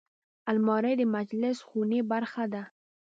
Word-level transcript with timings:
الماري 0.51 0.93
د 0.97 1.01
مجلس 1.15 1.57
خونې 1.67 1.99
برخه 2.11 2.43
ده 2.53 2.63